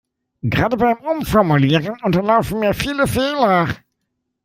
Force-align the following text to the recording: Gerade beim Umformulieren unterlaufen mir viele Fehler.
Gerade 0.41 0.77
beim 0.77 0.97
Umformulieren 0.97 1.95
unterlaufen 2.01 2.59
mir 2.59 2.73
viele 2.73 3.05
Fehler. 3.05 3.69